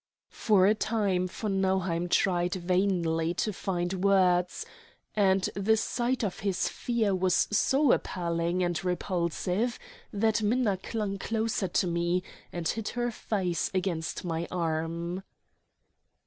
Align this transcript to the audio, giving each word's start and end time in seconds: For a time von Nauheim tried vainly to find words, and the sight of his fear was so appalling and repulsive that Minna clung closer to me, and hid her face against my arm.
For 0.33 0.65
a 0.65 0.73
time 0.73 1.27
von 1.27 1.61
Nauheim 1.61 2.09
tried 2.09 2.55
vainly 2.55 3.35
to 3.35 3.53
find 3.53 4.03
words, 4.03 4.65
and 5.15 5.47
the 5.53 5.77
sight 5.77 6.23
of 6.23 6.39
his 6.39 6.67
fear 6.67 7.13
was 7.13 7.47
so 7.51 7.91
appalling 7.91 8.63
and 8.63 8.83
repulsive 8.83 9.77
that 10.11 10.41
Minna 10.41 10.77
clung 10.77 11.19
closer 11.19 11.67
to 11.67 11.85
me, 11.85 12.23
and 12.51 12.67
hid 12.67 12.89
her 12.97 13.11
face 13.11 13.69
against 13.75 14.25
my 14.25 14.47
arm. 14.49 15.21